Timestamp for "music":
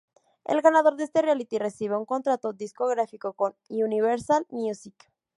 4.49-4.95